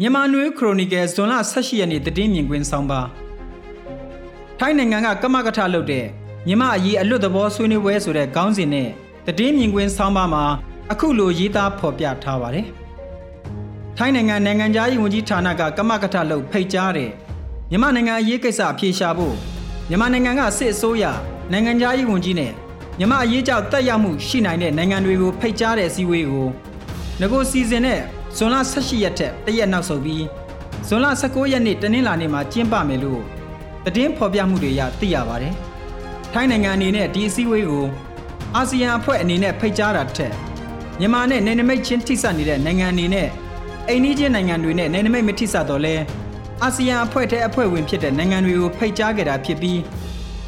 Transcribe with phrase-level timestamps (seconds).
[0.00, 3.00] မြန်မာနွေခရိုနီကယ်ဇွန်လ18ရက်နေ့တည်င်းမြင်ကွင်းဆောင်ပါ
[4.58, 6.06] ထိုင်းနိုင်ငံကကမကထလုပ်တဲ့
[6.46, 8.88] မြန်မာအရေးအလွတ်သဘောဆွေးနွေးပွဲဆိုတဲ့ခေါင်းစဉ်နဲ့
[9.38, 10.44] တည်င်းမြင်ကွင်းဆောင်ပါမှာ
[10.92, 12.66] အခုလိုရေးသားဖော်ပြထားပါတယ်
[13.96, 17.10] ထိုင်းနိုင်ငံနိုင်ငံသားရေးဝန်ကြီးဌာနကကမကထလုပ်ဖိတ်ကြားတဲ့
[17.70, 19.34] မြန်မာနိုင်ငံအရေးကိစ္စအဖြေရှာဖို့
[19.88, 21.04] မြန်မာနိုင်ငံကစစ်အစိုးရ
[21.52, 22.52] နိုင်ငံသားရေးဝန်ကြီးနဲ့
[22.98, 26.48] မြန်မာအရေးကြောင့်တက်ရောက်မှုရှိနိုင်တဲ့နိုင်ငံတွေကိုဖိတ်ကြားတဲ့အစည်းအဝေးကို
[27.20, 28.00] ငကိုစီစဉ်တဲ့
[28.36, 30.24] ဇွန်လ18ရက်ထက်တရက်နောက်ဆုတ်ပြီး
[30.88, 33.22] ဇွန်လ19ရက်နေ့တနင်္လာနေ့မှာကျင်းပမယ်လို့
[33.84, 35.54] သတင်းဖော်ပြမှုတွေရသိရပါတယ်။
[36.32, 37.86] ထိုင်းနိုင်ငံအနေနဲ့ဒီအစည်းအဝေးကို
[38.54, 40.32] အာဆီယံအဖွဲ့အနေနဲ့ဖိတ်ကြားတာထက်
[40.98, 43.28] မြန်မာနဲ့နယ်နိမိတ်ချင်းထိစပ်နေတဲ့နိုင်ငံအနေနဲ့
[43.88, 45.94] အိန္ဒိချင်းနိုင်ငံတွေနဲ့နယ်နိမိတ်မထိစပ်တော့လဲ
[46.62, 49.80] အာဆီယံအဖွဲ့ထဲအဖွဲ့ဝင်ဖြစ်တဲ့နိုင်ငံတွေကိုဖိတ်ကြားခဲ့တာဖြစ်ပြီး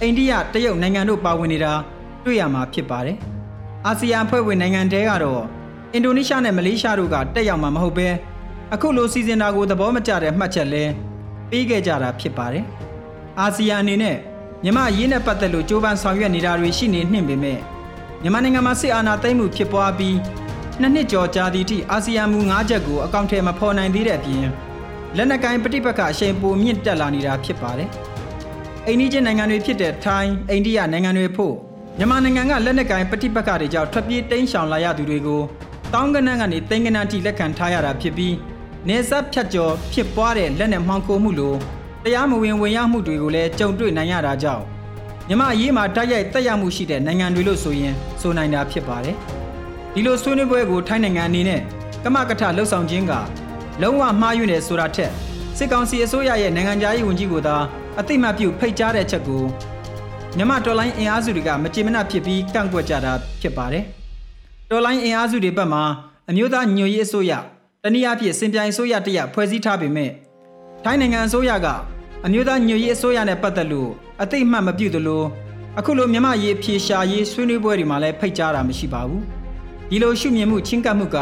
[0.00, 1.72] အိန္ဒိယတရုတ်နိုင်ငံတို့ပါဝင်နေတာ
[2.24, 3.16] တွေ့ရမှာဖြစ်ပါတယ်။
[3.86, 5.57] အာဆီယံအဖွဲ့ဝင်နိုင်ငံတွေကတော့
[5.94, 8.08] အင်ဒိုနီးရှားနဲ့မလေးရှားတို့ကတက်ရောက်မှာမဟုတ်ပဲ
[8.74, 10.84] အခုလိုစီစဉ်တာကိုသဘောမကျတဲ့မှတ်ချက်လဲ
[11.50, 12.64] ပေးခဲ့ကြတာဖြစ်ပါတယ်။
[13.40, 14.16] အာဆီယံအနေနဲ့
[14.62, 17.58] မြန်မာအရေးနဲ့ပတ်သက်လို့ကြိုးပမ်းဆောင်ရွက်နေတာတွေရှိနေနှင့်ပေမဲ့
[18.22, 20.16] မြန်မာနိုင်ငံမှာစစ်အာဏာသိမ်းမှုဖြစ်ပွားပြီး
[20.80, 24.46] နှစ်နှစ်ကျော်ကြာသည့်အထိအာဆီယံမူ၅ချက်ကိုအကောင့်ထဲမဖော်နိုင်သေးတဲ့အပြင်
[25.16, 27.88] လက်နက်ကိုင်းပဋိပက္ခအရှိန်ပိုမြင့်တက်လာနေတာဖြစ်ပါတယ်။
[28.86, 31.54] အိန္ဒိချင်းနိုင်ငံတွေဖြစ်တဲ့ထိုင်းအိန္ဒိယနိုင်ငံတွေဖို့
[31.98, 35.42] မြန်မာနိုင်ငံကလက်နက်ကိုင်းပဋိပက္ခတွေကြောင့်ထွက်ပြေးတိမ်းရှောင်လာရသူတွေကို
[35.94, 38.34] တောင်းကနန်းကနေတိန်ကနန်းထိလက်ခံထားရတာဖြစ်ပြီး
[38.88, 41.54] နေဆက်ဖြတ်ကျော်ဖြစ်ပွားတဲ့လက်နက်မှောင်ခိုမှုလို
[42.04, 44.64] တရားမဝင်ဝင်ရောက်မှုတွေကိုလည်းကြုံတွေ့နိုင်ရတာကြောင့်
[45.28, 49.16] မြမအရေးမှာတိုက်ရိုက်တက်ရောက်မှုရှိတဲ့နိုင်ငံတွေလို့ဆိုရင်ဆိုနိုင်တာဖြစ်ပါတယ်။
[49.94, 51.60] ဒီလိုဆွေးနွေးပွဲကိုထိုင်းနိုင်ငံအနေနဲ့
[52.04, 53.12] ကမကထလှုပ်ဆောင်ခြင်းက
[53.82, 55.10] လုံးဝမှားယွင်းတယ်ဆိုတာထက်
[55.58, 57.56] စစ်ကောင်စီအစိုးရရဲ့နိုင်ငံသားရေးဝန်ကြီးကိုသာ
[57.98, 59.42] အသိမှတ်ပြုဖိတ်ကြားတဲ့ချက်ကို
[60.36, 63.84] မြန်မာတော်လိုင်းအင်အားစုတွေကမကြေမနပ်ဖြစ်ပြီးကန့်ကွက်ကြတာဖြစ်ပါတယ်။
[64.70, 65.80] တော်လိုင်းအင်အားစုတွေဘက်မှ
[66.30, 67.32] အမျိုးသားညွရေးအစိုးရ
[67.82, 70.10] တနည်းအားဖြင့်စင်ပြိုင်အစိုးရတရဖွဲ့စည်းထားပေမဲ့
[70.84, 71.66] ထိုင်းနိုင်ငံအစိုးရက
[72.26, 73.90] အမျိုးသားညွရေးအစိုးရနဲ့ပတ်သက်လို့
[74.22, 75.22] အသိမှတ်မပြုသလို
[75.78, 79.22] အခုလိုမြမရေးဖြေရှာရေးဆွေးနွေးပွဲတွေမှာလည်းဖိတ်ကြားတာမရှိပါဘူး
[79.90, 81.16] ဒီလိုရှုမြင်မှုချင်းကပ်မှုက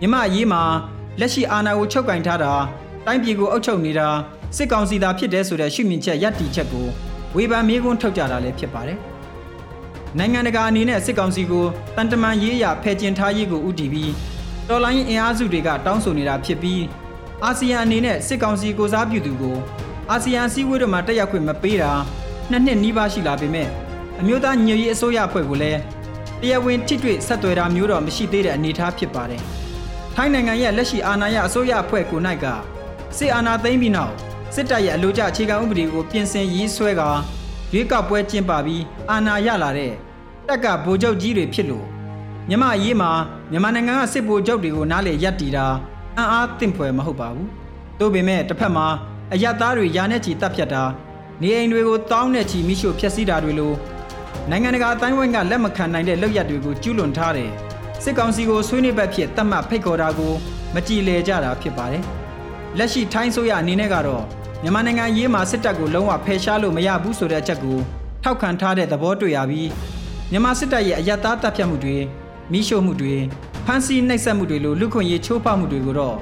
[0.00, 0.62] မြမရေးမှာ
[1.20, 2.52] လက်ရှိအာဏာကိုချုပ်ကင်ထားတာ
[3.06, 4.08] တိုင်းပြည်ကိုအုပ်ချုပ်နေတာ
[4.56, 6.86] စစ်ကောင်စီသာဖြစ်တဲ့ဆိုတဲ့ရှုမြင်ချက်ယက်တီချက်ကို
[7.36, 8.98] ဝေဖန်မေးခွန်းထုတ်ကြတာလည်းဖြစ်ပါတယ်
[10.18, 11.66] နိုင်ငံတကာအနေနဲ့စစ်ကောင်စီကို
[11.96, 14.12] တန်တမန်ရေးရာဖယ်ကျင်ထားရေးကိုဥတီပြီး
[14.68, 16.82] တော်လိုင်းအင်အားစုတွေကတောင်းဆိုနေတာဖြစ်ပြီး
[17.44, 19.56] အာဆီယံအနေနဲ့စစ်ကောင်စီကိုစားပြုသူကို
[20.10, 21.92] အာဆီယံစည်းဝေးတွေမှာတက်ရောက်ခွင့်မပေးတာ
[22.50, 23.68] နှစ်နှစ်နီးပါးရှိလာပေမဲ့
[24.20, 25.80] အမျိုးသားညွရေးအစိုးရအဖွဲ့ကိုလည်း
[26.40, 29.42] တရားဝင်ထိတွေ့ဆက်သွယ်တာမျိုးတော့မရှိသေးတဲ့အနေအထားဖြစ်ပါတယ်။
[30.14, 32.44] ထိုင်းနိုင်ငံရဲ့လက်ရှိအာဏာရအစိုးရအဖွဲ့ကို၌က
[33.18, 34.12] စစ်အာဏာသိမ်းပြီးနောက်
[34.54, 37.10] စစ်တပ်ရဲ့အလို့ကျအခြေခံဥပဒေကိုပြင်ဆင်ရေးဆွဲကာ
[37.72, 39.92] ရွေးကောက်ပွဲကျင်းပပြီးအာဏာရလာတဲ့
[40.48, 41.86] တက်ကဗိုလ်ချုပ်ကြီးတွေဖြစ်လို့
[42.48, 43.10] မြမအရေးမှာ
[43.50, 45.66] မြန်မာနိုင်ငံကစစ်ဗိုလ်ချုပ်တွေကိုနားလေရက်တီတာ
[46.16, 47.48] အံ့အားသင့်ဖွယ်မဟုတ်ပါဘူး။
[47.98, 48.86] သို့ပေမဲ့တစ်ဖက်မှာ
[49.32, 50.82] အယက်သားတွေယာနဲ့ချီတပ်ဖြတ်တာ
[51.42, 53.72] နေအိမ်တွေကိုတောင်းနဲ့ချီမိရှို့ဖျက်ဆီးတာတွေလို
[54.50, 57.50] နိုင်ငံတကာအတိုင်းဝိုင်းကလက်မခံနိုင်တဲ့လုပ်ရက်တွေကိုကျူးလွန်ထားတယ်။
[58.02, 60.32] စစ်ကောင်စီကိုဆွေးနွေးဘက်ဖြစ်တတ်မှတ်ဖိတ်ခေါ်တာကို
[60.74, 62.02] မကြည်လည်ကြတာဖြစ်ပါတယ်။
[62.78, 64.22] လက်ရှိထိုင်းဆိုရအနေနဲ့ကတော့
[64.62, 67.78] မြန်မာနိုင်ငံရေးမှာစစ်တပ်ကိုလုံးဝဖယ်ရှားလို့မရဘူးဆိုတဲ့အချက်ကို
[68.22, 69.68] ထောက်ခံထားတဲ့သဘောတွေ့ရပြီး
[70.32, 71.96] မြန်မာစစ်တပ်ရဲ့အယက်သားတပ်ဖြတ်မှုတွေ
[72.52, 73.14] မိရှို့မှုတွေ
[73.66, 76.16] ဖမ်းဆီးနှိပ်စက်မှုတွေလိုလူခွင့်ရေးချိုးဖောက်မှုတွေကိုတော့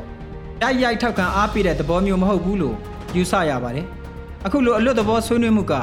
[0.61, 2.77] တိုက်ရိုက်ထောက်ခံအားပေးတဲ့သဘောမျိုးမဟုတ်ဘူးလို့
[3.17, 3.87] ယူဆရပါတယ်။
[4.47, 5.75] အခုလိုအလွတ်သဘောဆွေးနွေးမှုက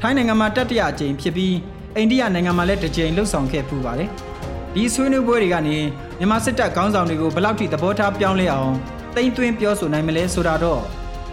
[0.00, 1.54] ထိုင်းနိုင်ငံမှာတတိယအကြိမ်ဖြစ်ပြီး
[1.96, 4.08] အိန္ဒိယနိုင်ငံမှာလည်းတစ်ကြိမ်လှုပ်ဆောင်ခဲ့ပူပါတယ်။
[4.74, 5.76] ဒီဆွေးနွေးပွဲတွေကနေ
[6.18, 8.72] မြန်မာစစ်တပ်ခေါင်းဆောင်တွေကိုဘယ်လောက်ထိသဘောထားပြောင်းလဲအောင်
[9.14, 10.82] တိမ့်သွင်းပြောဆိုနိုင်မလဲဆိုတာတော့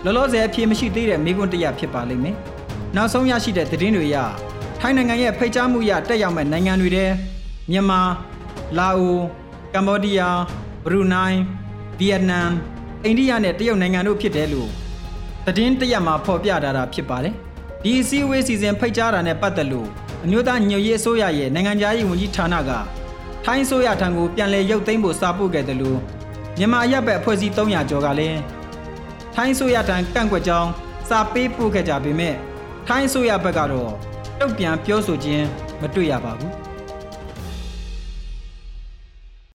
[0.04, 2.36] လောလောဆယ်အဖြေမရှိသေးတဲ့မိကွန်းတရဖြစ်ပါလိမ့်မယ်။
[2.96, 4.18] နောက်ဆုံးရရှိတဲ့သတင်းတွေအရ
[4.81, 7.05] ထိုင်းနိုင်ငံရဲ့ဖိတ်ကြားမှုရတက်ရောက်မဲ့နိုင်ငံတွေထဲ
[7.71, 8.01] မြန်မာ
[8.77, 9.19] လာအို
[9.73, 10.39] ကမ္ဘောဒီးယား
[10.85, 11.39] ဘရူနိုင်း
[11.99, 12.49] ဗီယက်နမ်
[13.03, 14.69] အိန္ဒိယနဲ့တရုတ်နိုင်ငံတို့ဖြစ်တယ်လို့
[15.45, 17.33] သတင်းတရက်မှာဖော်ပြထားတာဖြစ်ပါတယ်
[17.83, 19.88] ဒီအစည်းအဝေးစီစဉ်ဖိတ်ကြားတာနဲ့ပတ်သက်လို့
[20.23, 22.71] အမျိုးသားညွှန်ရေးအစိုးရရဲ့နိုင်ငံခြားရေးဝန်ကြီးဌာနက
[23.45, 25.99] ထိုင်းအစိုးရထံကိုပြန်လည်ရုပ်သိမ်းဖို့စာပို့ခဲ့တယ်လို့
[26.57, 28.39] မြန်မာရပ်ဘက်အဖွဲ့အစည်း300ကျော်ကလည်း
[29.35, 30.69] ထိုင်းအစိုးရထံကန့်ကွက်ကြောင်း
[31.09, 32.35] စာပေးပို့ခဲ့ကြပေမဲ့
[32.88, 33.85] ထိုင်းအစိုးရဘက်ကတော့တု
[34.45, 35.45] တ်ပြန်ပြောဆိုခြင်း
[35.81, 36.67] မတွေ့ရပါဘူး